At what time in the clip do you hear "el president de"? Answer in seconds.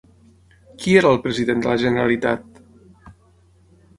1.15-1.69